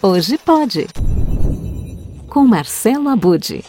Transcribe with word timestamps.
Hoje 0.00 0.38
pode. 0.38 0.86
Com 2.28 2.46
Marcelo 2.46 3.08
Abude. 3.08 3.64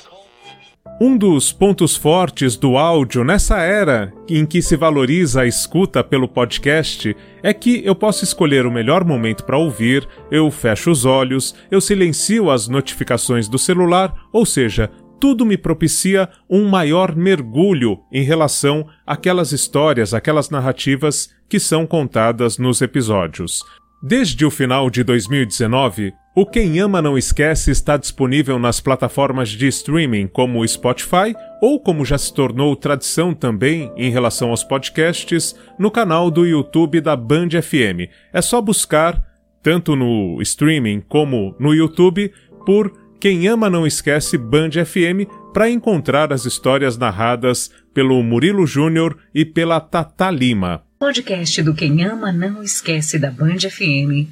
Um 1.01 1.17
dos 1.17 1.51
pontos 1.51 1.95
fortes 1.95 2.55
do 2.55 2.77
áudio 2.77 3.23
nessa 3.23 3.57
era 3.57 4.13
em 4.29 4.45
que 4.45 4.61
se 4.61 4.75
valoriza 4.75 5.41
a 5.41 5.47
escuta 5.47 6.03
pelo 6.03 6.27
podcast 6.27 7.17
é 7.41 7.51
que 7.51 7.81
eu 7.83 7.95
posso 7.95 8.23
escolher 8.23 8.67
o 8.67 8.71
melhor 8.71 9.03
momento 9.03 9.43
para 9.43 9.57
ouvir, 9.57 10.07
eu 10.29 10.51
fecho 10.51 10.91
os 10.91 11.03
olhos, 11.03 11.55
eu 11.71 11.81
silencio 11.81 12.51
as 12.51 12.67
notificações 12.67 13.47
do 13.47 13.57
celular, 13.57 14.13
ou 14.31 14.45
seja, 14.45 14.91
tudo 15.19 15.45
me 15.45 15.57
propicia 15.57 16.29
um 16.47 16.69
maior 16.69 17.15
mergulho 17.15 17.99
em 18.11 18.23
relação 18.23 18.87
àquelas 19.05 19.51
histórias, 19.51 20.13
aquelas 20.13 20.51
narrativas 20.51 21.33
que 21.49 21.59
são 21.59 21.87
contadas 21.87 22.59
nos 22.59 22.81
episódios. 22.81 23.63
Desde 24.01 24.45
o 24.45 24.49
final 24.49 24.89
de 24.89 25.03
2019, 25.03 26.13
o 26.33 26.45
Quem 26.45 26.79
Ama 26.79 27.01
Não 27.01 27.17
Esquece 27.17 27.69
está 27.69 27.97
disponível 27.97 28.57
nas 28.57 28.79
plataformas 28.79 29.49
de 29.49 29.67
streaming 29.67 30.25
como 30.25 30.61
o 30.61 30.67
Spotify 30.67 31.35
ou, 31.61 31.81
como 31.81 32.05
já 32.05 32.17
se 32.17 32.33
tornou 32.33 32.77
tradição 32.77 33.33
também 33.33 33.91
em 33.97 34.09
relação 34.09 34.51
aos 34.51 34.63
podcasts, 34.63 35.53
no 35.77 35.91
canal 35.91 36.31
do 36.31 36.45
YouTube 36.45 37.01
da 37.01 37.13
Band 37.13 37.49
FM. 37.61 38.09
É 38.31 38.41
só 38.41 38.61
buscar, 38.61 39.21
tanto 39.61 39.97
no 39.97 40.41
streaming 40.41 41.01
como 41.01 41.53
no 41.59 41.73
YouTube, 41.73 42.31
por 42.65 42.93
Quem 43.19 43.49
Ama 43.49 43.69
Não 43.69 43.85
Esquece 43.85 44.37
Band 44.37 44.71
FM 44.85 45.27
para 45.53 45.69
encontrar 45.69 46.31
as 46.31 46.45
histórias 46.45 46.97
narradas 46.97 47.69
pelo 47.93 48.23
Murilo 48.23 48.65
Júnior 48.65 49.17
e 49.35 49.43
pela 49.43 49.81
Tata 49.81 50.31
Lima. 50.31 50.88
Podcast 50.99 51.63
do 51.63 51.73
Quem 51.73 52.03
Ama 52.03 52.29
Não 52.29 52.61
Esquece 52.61 53.17
da 53.17 53.31
Band 53.31 53.59
FM. 53.71 54.27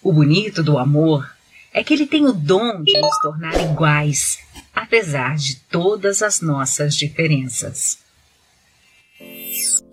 O 0.00 0.12
bonito 0.12 0.62
do 0.62 0.78
amor 0.78 1.28
é 1.74 1.82
que 1.82 1.92
ele 1.92 2.06
tem 2.06 2.26
o 2.26 2.32
dom 2.32 2.80
de 2.84 3.00
nos 3.00 3.18
tornar 3.18 3.60
iguais, 3.60 4.38
apesar 4.72 5.34
de 5.34 5.56
todas 5.56 6.22
as 6.22 6.40
nossas 6.40 6.94
diferenças. 6.94 7.98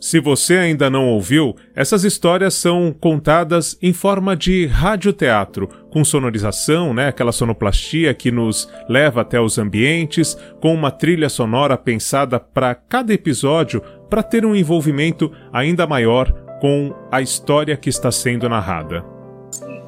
Se 0.08 0.22
você 0.22 0.56
ainda 0.56 0.90
não 0.90 1.06
ouviu, 1.06 1.54
essas 1.76 2.06
histórias 2.06 2.54
são 2.54 2.96
contadas 2.98 3.78
em 3.82 3.92
forma 3.92 4.38
de 4.38 4.66
radioteatro, 4.66 5.68
com 5.92 6.02
sonorização, 6.06 6.94
né, 6.94 7.10
aquela 7.10 7.34
sonoplastia 7.34 8.14
que 8.14 8.32
nos 8.32 8.72
leva 8.88 9.20
até 9.20 9.38
os 9.38 9.58
ambientes, 9.58 10.38
com 10.62 10.74
uma 10.74 10.92
trilha 10.92 11.28
sonora 11.28 11.78
pensada 11.78 12.40
para 12.40 12.74
cada 12.74 13.14
episódio 13.14 13.82
para 14.10 14.24
ter 14.24 14.46
um 14.46 14.56
envolvimento 14.56 15.30
ainda 15.52 15.86
maior 15.86 16.32
com 16.62 16.96
a 17.12 17.20
história 17.22 17.76
que 17.76 17.90
está 17.90 18.10
sendo 18.10 18.48
narrada. 18.48 19.04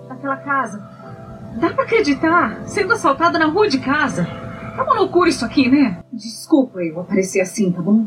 Aquela 0.10 0.36
casa. 0.36 0.86
Dá 1.62 1.70
pra 1.70 1.86
acreditar? 1.86 2.68
Sendo 2.68 2.92
assaltada 2.92 3.40
na 3.40 3.46
rua 3.46 3.70
de 3.70 3.80
casa. 3.80 4.28
É 4.78 4.82
uma 4.82 4.96
loucura 4.96 5.30
isso 5.30 5.46
aqui, 5.46 5.70
né? 5.70 6.04
Desculpa 6.12 6.84
eu 6.84 7.00
aparecer 7.00 7.40
assim, 7.40 7.72
tá 7.72 7.82
bom? 7.82 8.06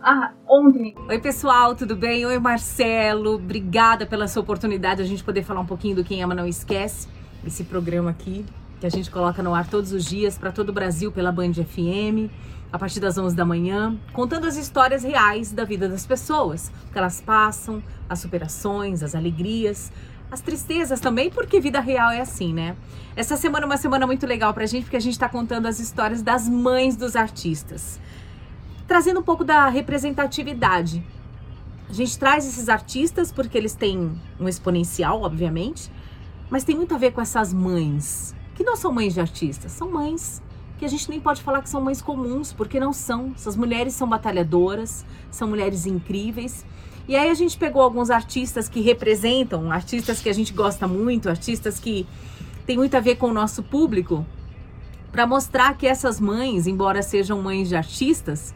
Ah, 0.00 0.30
ontem. 0.48 0.94
Oi, 1.08 1.18
pessoal, 1.18 1.74
tudo 1.74 1.94
bem? 1.94 2.24
Oi, 2.24 2.38
Marcelo. 2.38 3.34
Obrigada 3.34 4.06
pela 4.06 4.26
sua 4.26 4.42
oportunidade 4.42 4.96
de 4.96 5.02
a 5.02 5.06
gente 5.06 5.22
poder 5.22 5.42
falar 5.42 5.60
um 5.60 5.66
pouquinho 5.66 5.96
do 5.96 6.04
Quem 6.04 6.22
Ama 6.22 6.34
Não 6.34 6.46
Esquece. 6.46 7.06
Esse 7.46 7.64
programa 7.64 8.10
aqui 8.10 8.44
que 8.80 8.86
a 8.86 8.88
gente 8.88 9.10
coloca 9.10 9.42
no 9.42 9.54
ar 9.54 9.68
todos 9.68 9.92
os 9.92 10.04
dias 10.04 10.38
para 10.38 10.50
todo 10.50 10.70
o 10.70 10.72
Brasil 10.72 11.10
pela 11.12 11.32
Band 11.32 11.52
FM, 11.52 12.30
a 12.72 12.78
partir 12.78 13.00
das 13.00 13.18
11 13.18 13.34
da 13.34 13.44
manhã, 13.44 13.98
contando 14.12 14.46
as 14.46 14.56
histórias 14.56 15.02
reais 15.02 15.52
da 15.52 15.64
vida 15.64 15.88
das 15.88 16.06
pessoas, 16.06 16.70
o 16.88 16.92
que 16.92 16.98
elas 16.98 17.20
passam, 17.20 17.82
as 18.08 18.20
superações, 18.20 19.02
as 19.02 19.16
alegrias, 19.16 19.90
as 20.30 20.40
tristezas 20.40 21.00
também, 21.00 21.28
porque 21.28 21.60
vida 21.60 21.80
real 21.80 22.10
é 22.10 22.20
assim, 22.20 22.54
né? 22.54 22.76
Essa 23.16 23.36
semana 23.36 23.64
é 23.64 23.66
uma 23.66 23.76
semana 23.76 24.06
muito 24.06 24.26
legal 24.26 24.54
pra 24.54 24.64
gente, 24.64 24.84
porque 24.84 24.96
a 24.96 25.00
gente 25.00 25.18
tá 25.18 25.28
contando 25.28 25.66
as 25.66 25.80
histórias 25.80 26.22
das 26.22 26.48
mães 26.48 26.96
dos 26.96 27.16
artistas 27.16 27.98
trazendo 28.88 29.20
um 29.20 29.22
pouco 29.22 29.44
da 29.44 29.68
representatividade. 29.68 31.04
A 31.88 31.92
gente 31.92 32.18
traz 32.18 32.46
esses 32.46 32.70
artistas 32.70 33.30
porque 33.30 33.56
eles 33.56 33.74
têm 33.74 34.18
um 34.40 34.48
exponencial, 34.48 35.22
obviamente, 35.22 35.92
mas 36.50 36.64
tem 36.64 36.74
muito 36.74 36.94
a 36.94 36.98
ver 36.98 37.12
com 37.12 37.20
essas 37.20 37.52
mães, 37.52 38.34
que 38.54 38.64
não 38.64 38.74
são 38.74 38.90
mães 38.90 39.12
de 39.12 39.20
artistas, 39.20 39.72
são 39.72 39.90
mães 39.90 40.42
que 40.78 40.84
a 40.84 40.88
gente 40.88 41.10
nem 41.10 41.20
pode 41.20 41.42
falar 41.42 41.60
que 41.60 41.68
são 41.68 41.82
mães 41.82 42.00
comuns, 42.00 42.52
porque 42.52 42.78
não 42.78 42.92
são. 42.92 43.32
Essas 43.34 43.56
mulheres 43.56 43.94
são 43.94 44.08
batalhadoras, 44.08 45.04
são 45.28 45.48
mulheres 45.48 45.86
incríveis. 45.86 46.64
E 47.08 47.16
aí 47.16 47.30
a 47.30 47.34
gente 47.34 47.58
pegou 47.58 47.82
alguns 47.82 48.10
artistas 48.10 48.68
que 48.68 48.80
representam, 48.80 49.72
artistas 49.72 50.20
que 50.20 50.28
a 50.28 50.32
gente 50.32 50.52
gosta 50.52 50.86
muito, 50.86 51.28
artistas 51.28 51.80
que 51.80 52.06
têm 52.64 52.76
muito 52.76 52.96
a 52.96 53.00
ver 53.00 53.16
com 53.16 53.26
o 53.26 53.32
nosso 53.32 53.62
público, 53.62 54.24
para 55.10 55.26
mostrar 55.26 55.76
que 55.76 55.86
essas 55.86 56.20
mães, 56.20 56.68
embora 56.68 57.02
sejam 57.02 57.42
mães 57.42 57.68
de 57.68 57.74
artistas, 57.74 58.54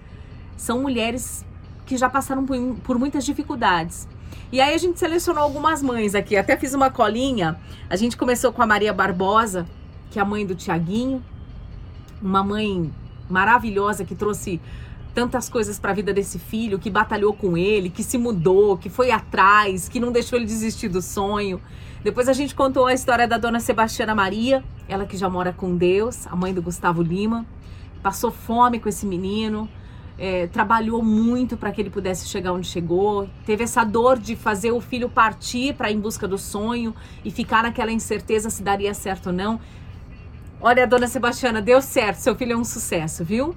são 0.62 0.81
mulheres 0.81 1.45
que 1.84 1.97
já 1.97 2.09
passaram 2.09 2.47
por, 2.47 2.56
por 2.84 2.97
muitas 2.97 3.25
dificuldades. 3.25 4.06
E 4.53 4.61
aí 4.61 4.73
a 4.73 4.78
gente 4.78 4.97
selecionou 4.97 5.43
algumas 5.43 5.83
mães 5.83 6.15
aqui, 6.15 6.37
até 6.37 6.56
fiz 6.56 6.73
uma 6.73 6.89
colinha. 6.89 7.59
A 7.91 7.97
gente 7.97 8.17
começou 8.17 8.53
com 8.53 8.62
a 8.62 8.67
Maria 8.67 8.93
Barbosa, 8.93 9.67
que 10.09 10.21
é 10.21 10.23
a 10.23 10.25
mãe 10.25 10.47
do 10.47 10.55
Tiaguinho, 10.55 11.21
uma 12.23 12.45
mãe 12.45 12.93
maravilhosa 13.28 14.05
que 14.05 14.15
trouxe 14.15 14.61
tantas 15.12 15.49
coisas 15.49 15.81
para 15.81 15.91
a 15.91 15.95
vida 15.95 16.15
desse 16.15 16.39
filho, 16.39 16.79
que 16.79 16.89
batalhou 16.89 17.33
com 17.33 17.56
ele, 17.56 17.91
que 17.91 18.05
se 18.05 18.17
mudou, 18.17 18.79
que 18.79 18.89
foi 18.89 19.11
atrás, 19.11 19.89
que 19.89 19.99
não 19.99 20.12
deixou 20.12 20.39
ele 20.39 20.47
desistir 20.47 20.89
do 20.89 21.03
sonho. 21.03 21.61
Depois 22.05 22.29
a 22.29 22.33
gente 22.33 22.55
contou 22.55 22.87
a 22.87 22.94
história 22.94 23.27
da 23.27 23.37
dona 23.37 23.59
Sebastiana 23.59 24.15
Maria, 24.15 24.62
ela 24.89 25.06
que 25.06 25.17
já 25.17 25.29
mora 25.29 25.53
com 25.53 25.77
Deus, 25.77 26.25
a 26.29 26.37
mãe 26.37 26.55
do 26.55 26.62
Gustavo 26.62 27.03
Lima, 27.03 27.44
passou 28.00 28.31
fome 28.31 28.79
com 28.79 28.89
esse 28.89 29.05
menino, 29.05 29.69
é, 30.22 30.47
trabalhou 30.47 31.03
muito 31.03 31.56
para 31.56 31.72
que 31.72 31.81
ele 31.81 31.91
pudesse 31.91 32.28
chegar 32.28 32.53
onde 32.53 32.69
chegou, 32.69 33.28
teve 33.44 33.65
essa 33.65 33.83
dor 33.83 34.16
de 34.21 34.37
fazer 34.37 34.71
o 34.71 34.81
filho 34.81 35.09
partir 35.09 35.75
para 35.75 35.91
em 35.91 35.99
busca 35.99 36.28
do 36.28 36.38
sonho 36.38 36.94
e 37.25 37.31
ficar 37.33 37.65
naquela 37.65 37.91
incerteza 37.91 38.49
se 38.49 38.62
daria 38.62 38.94
certo 38.94 39.27
ou 39.27 39.32
não. 39.32 39.59
Olha, 40.61 40.87
dona 40.87 41.09
Sebastiana, 41.09 41.61
deu 41.61 41.82
certo, 41.82 42.19
seu 42.19 42.37
filho 42.37 42.53
é 42.53 42.56
um 42.56 42.65
sucesso, 42.65 43.25
viu? 43.25 43.53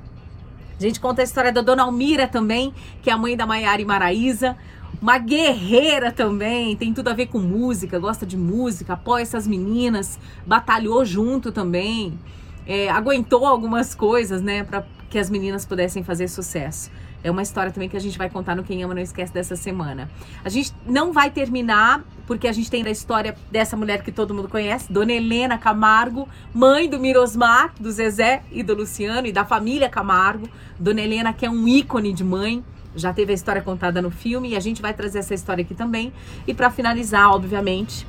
A 0.75 0.81
gente 0.81 0.99
conta 0.99 1.21
a 1.21 1.23
história 1.23 1.51
da 1.51 1.61
dona 1.61 1.83
Almira 1.83 2.27
também, 2.27 2.73
que 3.03 3.11
é 3.11 3.13
a 3.13 3.17
mãe 3.17 3.37
da 3.37 3.45
Maiara 3.45 3.79
e 3.79 3.85
Maraísa, 3.85 4.57
uma 4.99 5.19
guerreira 5.19 6.11
também, 6.11 6.75
tem 6.75 6.91
tudo 6.91 7.09
a 7.09 7.13
ver 7.13 7.27
com 7.27 7.37
música, 7.37 7.99
gosta 7.99 8.25
de 8.25 8.35
música, 8.35 8.93
apoia 8.93 9.21
essas 9.21 9.45
meninas, 9.45 10.17
batalhou 10.47 11.05
junto 11.05 11.51
também, 11.51 12.17
é, 12.65 12.89
aguentou 12.89 13.45
algumas 13.45 13.93
coisas, 13.93 14.41
né, 14.41 14.63
para 14.63 14.83
que 15.09 15.19
as 15.19 15.29
meninas 15.29 15.65
pudessem 15.65 16.03
fazer 16.03 16.27
sucesso. 16.27 16.91
É 17.23 17.31
uma 17.31 17.41
história 17.41 17.71
também 17.71 17.89
que 17.89 17.97
a 17.97 17.99
gente 17.99 18.19
vai 18.19 18.29
contar 18.29 18.55
no 18.55 18.63
Quem 18.63 18.83
Ama 18.83 18.93
Não 18.93 19.01
Esquece 19.01 19.33
dessa 19.33 19.55
semana. 19.55 20.07
A 20.43 20.49
gente 20.49 20.71
não 20.85 21.11
vai 21.11 21.31
terminar, 21.31 22.03
porque 22.27 22.47
a 22.47 22.51
gente 22.51 22.69
tem 22.69 22.85
a 22.85 22.91
história 22.91 23.35
dessa 23.49 23.75
mulher 23.75 24.03
que 24.03 24.11
todo 24.11 24.31
mundo 24.31 24.47
conhece, 24.47 24.93
Dona 24.93 25.11
Helena 25.11 25.57
Camargo, 25.57 26.29
mãe 26.53 26.87
do 26.87 26.99
Mirosmar, 26.99 27.73
do 27.79 27.91
Zezé 27.91 28.43
e 28.51 28.61
do 28.61 28.75
Luciano 28.75 29.25
e 29.25 29.31
da 29.31 29.43
família 29.43 29.89
Camargo. 29.89 30.47
Dona 30.77 31.01
Helena, 31.01 31.33
que 31.33 31.47
é 31.47 31.49
um 31.49 31.67
ícone 31.67 32.13
de 32.13 32.23
mãe, 32.23 32.63
já 32.95 33.11
teve 33.11 33.31
a 33.31 33.35
história 33.35 33.61
contada 33.61 34.01
no 34.01 34.11
filme 34.11 34.49
e 34.49 34.55
a 34.55 34.59
gente 34.59 34.81
vai 34.81 34.93
trazer 34.93 35.19
essa 35.19 35.33
história 35.33 35.63
aqui 35.63 35.73
também. 35.73 36.13
E 36.45 36.53
para 36.53 36.69
finalizar, 36.69 37.31
obviamente, 37.31 38.05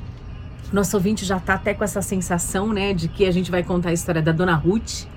nosso 0.71 0.97
ouvinte 0.97 1.25
já 1.25 1.39
tá 1.39 1.53
até 1.53 1.73
com 1.73 1.83
essa 1.83 2.01
sensação, 2.01 2.73
né, 2.73 2.93
de 2.93 3.07
que 3.07 3.25
a 3.25 3.31
gente 3.31 3.49
vai 3.49 3.63
contar 3.63 3.89
a 3.89 3.93
história 3.93 4.21
da 4.21 4.31
Dona 4.31 4.55
Ruth 4.55 5.07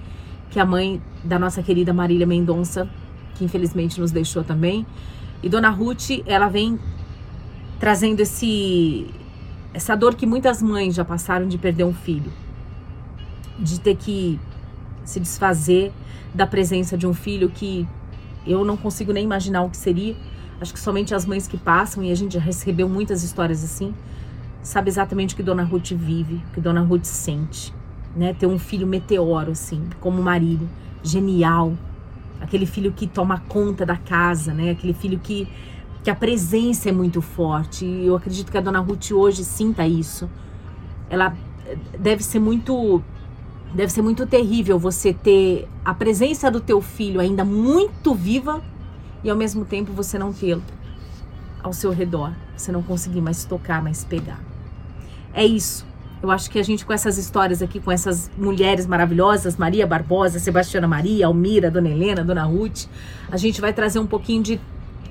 que 0.51 0.59
é 0.59 0.63
a 0.63 0.67
mãe 0.67 1.01
da 1.25 1.39
nossa 1.39 1.63
querida 1.63 1.95
Marília 1.95 2.27
Mendonça, 2.27 2.89
que 3.37 3.45
infelizmente 3.45 4.01
nos 4.01 4.11
deixou 4.11 4.43
também. 4.43 4.85
E 5.43 5.49
Dona 5.49 5.71
Ruth, 5.71 6.11
ela 6.27 6.49
vem 6.49 6.79
trazendo 7.79 8.21
esse 8.21 9.07
essa 9.73 9.95
dor 9.95 10.17
que 10.17 10.27
muitas 10.27 10.61
mães 10.61 10.97
já 10.97 11.05
passaram 11.05 11.47
de 11.47 11.57
perder 11.57 11.85
um 11.85 11.95
filho, 11.95 12.33
de 13.57 13.79
ter 13.79 13.95
que 13.97 14.39
se 15.05 15.21
desfazer 15.21 15.93
da 16.35 16.45
presença 16.45 16.99
de 16.99 17.07
um 17.07 17.15
filho 17.15 17.49
que 17.49 17.87
eu 18.45 18.65
não 18.65 18.77
consigo 18.77 19.13
nem 19.13 19.23
imaginar 19.23 19.63
o 19.63 19.71
que 19.71 19.77
seria. 19.77 20.17
Acho 20.61 20.73
que 20.73 20.81
somente 20.81 21.15
as 21.15 21.25
mães 21.25 21.47
que 21.47 21.57
passam 21.57 22.03
e 22.03 22.11
a 22.11 22.15
gente 22.17 22.35
já 22.35 22.41
recebeu 22.41 22.89
muitas 22.89 23.23
histórias 23.23 23.63
assim, 23.63 23.95
sabe 24.63 24.89
exatamente 24.89 25.35
o 25.35 25.37
que 25.37 25.43
Dona 25.43 25.65
Ruth 25.65 25.93
vive, 25.93 26.43
o 26.51 26.55
que 26.55 26.61
Dona 26.61 26.81
Ruth 26.81 27.05
sente 27.05 27.73
né? 28.15 28.35
Ter 28.35 28.47
um 28.47 28.59
filho 28.59 28.87
meteoro, 28.87 29.53
assim, 29.53 29.83
como 30.01 30.23
marido, 30.23 30.69
genial. 31.03 31.75
Aquele 32.41 32.67
filho 32.67 32.93
que 32.93 33.07
toma 33.07 33.43
conta 33.49 33.85
da 33.85 33.97
casa, 33.97 34.53
né? 34.53 34.71
Aquele 34.71 34.93
filho 34.93 35.19
que, 35.19 35.49
que 36.03 36.11
a 36.11 36.15
presença 36.15 36.89
é 36.89 36.93
muito 36.93 37.21
forte. 37.21 37.85
E 37.85 38.07
eu 38.07 38.17
acredito 38.17 38.51
que 38.51 38.59
a 38.59 38.61
dona 38.61 38.81
Ruth 38.81 39.11
hoje 39.13 39.45
sinta 39.45 39.87
isso. 39.87 40.29
Ela 41.09 41.37
eh, 41.67 41.77
deve 41.99 42.23
ser 42.23 42.39
muito 42.39 43.03
deve 43.73 43.93
ser 43.93 44.03
muito 44.03 44.27
terrível 44.27 44.81
você 44.81 45.13
ter 45.13 45.69
a 45.85 45.95
presença 45.95 46.51
do 46.51 46.61
teu 46.61 46.81
filho 46.81 47.21
ainda 47.21 47.45
muito 47.45 48.13
viva 48.13 48.61
e 49.23 49.31
ao 49.31 49.37
mesmo 49.37 49.65
tempo 49.65 49.93
você 49.93 50.19
não 50.19 50.33
tê-lo 50.33 50.63
ao 51.63 51.73
seu 51.73 51.93
redor, 51.93 52.33
você 52.57 52.73
não 52.73 52.83
conseguir 52.83 53.21
mais 53.21 53.45
tocar, 53.45 53.81
mais 53.81 54.03
pegar. 54.03 54.50
É 55.33 55.45
isso 55.45 55.87
Eu 56.23 56.31
acho 56.31 56.51
que 56.51 56.59
a 56.59 56.63
gente, 56.63 56.85
com 56.85 56.93
essas 56.93 57.17
histórias 57.17 57.63
aqui, 57.63 57.81
com 57.81 57.91
essas 57.91 58.31
mulheres 58.37 58.87
maravilhosas, 58.87 59.57
Maria 59.57 59.87
Barbosa, 59.87 60.39
Sebastiana 60.39 60.87
Maria, 60.87 61.27
Almira, 61.27 61.71
Dona 61.71 61.89
Helena, 61.89 62.23
Dona 62.23 62.45
Ruth, 62.45 62.87
a 63.31 63.37
gente 63.37 63.61
vai 63.61 63.73
trazer 63.73 63.99
um 63.99 64.07
pouquinho 64.07 64.43
de 64.43 64.61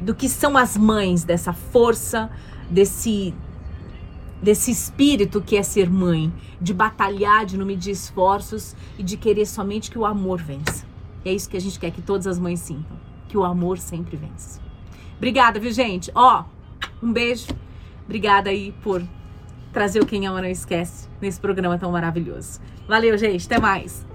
do 0.02 0.16
que 0.16 0.30
são 0.30 0.58
as 0.58 0.78
mães, 0.78 1.24
dessa 1.24 1.52
força, 1.52 2.30
desse 2.70 3.34
desse 4.42 4.72
espírito 4.72 5.42
que 5.42 5.58
é 5.58 5.64
ser 5.64 5.90
mãe, 5.90 6.32
de 6.62 6.74
batalhar, 6.74 7.46
de 7.46 7.58
não 7.58 7.66
medir 7.66 7.92
esforços 7.92 8.76
e 8.98 9.04
de 9.04 9.18
querer 9.18 9.46
somente 9.46 9.92
que 9.92 10.00
o 10.00 10.06
amor 10.06 10.42
vença. 10.42 10.86
E 11.26 11.30
é 11.30 11.34
isso 11.34 11.50
que 11.50 11.58
a 11.58 11.62
gente 11.62 11.78
quer 11.78 11.92
que 11.92 12.02
todas 12.02 12.26
as 12.26 12.40
mães 12.40 12.62
sintam, 12.62 12.98
que 13.28 13.38
o 13.38 13.44
amor 13.44 13.78
sempre 13.78 14.16
vence. 14.16 14.62
Obrigada, 15.18 15.60
viu, 15.60 15.72
gente? 15.72 16.10
Ó, 16.16 16.46
um 17.04 17.12
beijo. 17.12 17.48
Obrigada 18.06 18.50
aí 18.50 18.74
por 18.82 19.04
trazer 19.72 20.02
o 20.02 20.06
Quem 20.06 20.28
Ama 20.28 20.42
Não 20.42 20.50
Esquece 20.50 21.08
nesse 21.22 21.40
programa 21.40 21.78
tão 21.78 21.92
maravilhoso. 21.92 22.60
Valeu, 22.88 23.18
gente. 23.18 23.46
Até 23.46 23.60
mais. 23.60 24.06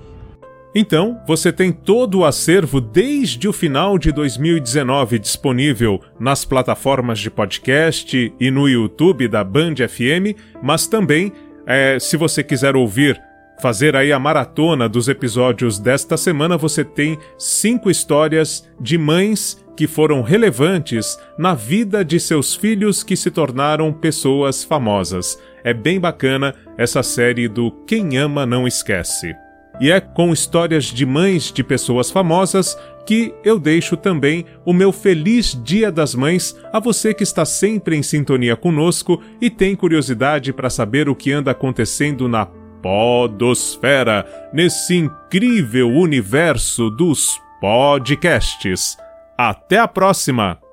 Então, 0.75 1.21
você 1.25 1.53
tem 1.53 1.71
todo 1.71 2.19
o 2.19 2.25
acervo 2.25 2.81
desde 2.81 3.47
o 3.47 3.53
final 3.53 3.97
de 3.97 4.11
2019 4.11 5.21
disponível 5.21 6.01
nas 6.19 6.45
plataformas 6.45 7.21
de 7.21 7.31
podcast 7.31 8.35
e 8.41 8.51
no 8.51 8.69
YouTube 8.69 9.29
da 9.29 9.45
Band 9.45 9.77
FM, 9.89 10.37
mas 10.61 10.89
também, 10.89 11.33
é, 11.65 11.97
se 12.01 12.17
você 12.17 12.43
quiser 12.43 12.75
ouvir, 12.75 13.23
fazer 13.65 13.97
aí 13.97 14.13
a 14.13 14.19
maratona 14.19 14.87
dos 14.87 15.09
episódios 15.09 15.79
desta 15.79 16.19
semana, 16.19 16.55
você 16.55 16.85
tem 16.85 17.17
cinco 17.39 17.91
histórias 17.91 18.69
de 18.79 18.99
mães 18.99 19.65
que 19.75 19.87
foram 19.87 20.21
relevantes 20.21 21.19
na 21.39 21.55
vida 21.55 22.05
de 22.05 22.21
seus 22.21 22.55
filhos 22.55 23.03
que 23.03 23.17
se 23.17 23.31
tornaram 23.31 23.91
pessoas 23.91 24.63
famosas. 24.63 25.41
É 25.65 25.73
bem 25.73 25.99
bacana 25.99 26.55
essa 26.77 27.03
série 27.03 27.49
do 27.49 27.71
Quem 27.87 28.19
Ama 28.19 28.45
Não 28.45 28.69
Esquece. 28.69 29.35
E 29.81 29.91
é 29.91 29.99
com 29.99 30.31
histórias 30.31 30.85
de 30.85 31.07
mães 31.07 31.51
de 31.51 31.65
pessoas 31.65 32.11
famosas 32.11 32.77
que 33.07 33.35
eu 33.43 33.59
deixo 33.59 33.97
também 33.97 34.45
o 34.63 34.75
meu 34.75 34.93
feliz 34.93 35.59
Dia 35.65 35.91
das 35.91 36.15
Mães 36.15 36.55
a 36.71 36.79
você 36.79 37.15
que 37.15 37.23
está 37.23 37.47
sempre 37.47 37.97
em 37.97 38.03
sintonia 38.03 38.57
conosco 38.57 39.23
e 39.41 39.49
tem 39.49 39.75
curiosidade 39.75 40.53
para 40.53 40.69
saber 40.69 41.09
o 41.09 41.17
que 41.17 41.33
anda 41.33 41.51
acontecendo 41.51 42.29
na 42.29 42.47
Podosfera, 42.85 44.27
nesse 44.53 44.95
incrível 44.95 45.89
universo 45.89 46.91
dos 46.91 47.41
podcasts. 47.59 48.99
Até 49.39 49.79
a 49.79 49.89
próxima! 49.89 50.64